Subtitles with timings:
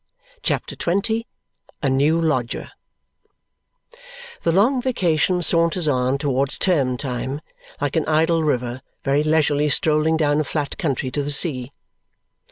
[0.41, 1.27] CHAPTER XX
[1.83, 2.71] A New Lodger
[4.41, 7.39] The long vacation saunters on towards term time
[7.79, 11.71] like an idle river very leisurely strolling down a flat country to the sea.